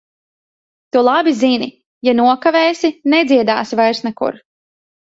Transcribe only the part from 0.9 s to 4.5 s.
Tu labi zini- ja nokavēsi, nedziedāsi vairs nekur.